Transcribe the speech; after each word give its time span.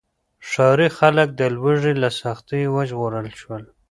ښاري 0.49 0.87
خلک 0.97 1.27
د 1.39 1.41
لوږې 1.55 1.93
له 2.01 2.09
سختیو 2.21 2.73
وژغورل 2.77 3.27
شول. 3.41 3.63